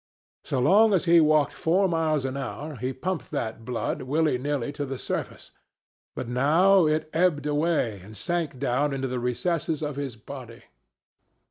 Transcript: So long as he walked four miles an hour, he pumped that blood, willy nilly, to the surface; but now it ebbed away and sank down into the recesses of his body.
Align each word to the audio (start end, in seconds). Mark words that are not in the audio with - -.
So 0.43 0.57
long 0.57 0.93
as 0.95 1.05
he 1.05 1.21
walked 1.21 1.53
four 1.53 1.87
miles 1.87 2.25
an 2.25 2.35
hour, 2.35 2.73
he 2.77 2.91
pumped 2.91 3.29
that 3.29 3.63
blood, 3.63 4.01
willy 4.01 4.39
nilly, 4.39 4.71
to 4.73 4.83
the 4.83 4.97
surface; 4.97 5.51
but 6.15 6.27
now 6.27 6.87
it 6.87 7.07
ebbed 7.13 7.45
away 7.45 7.99
and 8.03 8.17
sank 8.17 8.57
down 8.57 8.95
into 8.95 9.07
the 9.07 9.19
recesses 9.19 9.83
of 9.83 9.97
his 9.97 10.15
body. 10.15 10.63